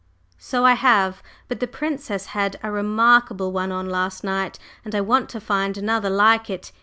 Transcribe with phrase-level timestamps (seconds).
[0.39, 1.21] "So I have.
[1.47, 5.77] But the Princess had a remarkable one on last night, and I want to find
[5.77, 6.71] another like it.